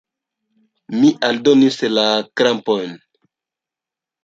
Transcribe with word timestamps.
Mi 1.01 1.11
aldonis 1.27 1.79
la 1.99 2.07
krampojn. 2.41 2.99